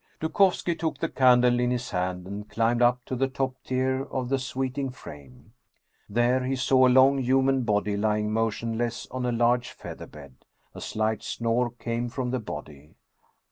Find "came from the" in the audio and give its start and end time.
11.69-12.39